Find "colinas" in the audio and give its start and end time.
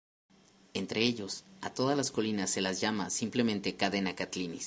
2.09-2.49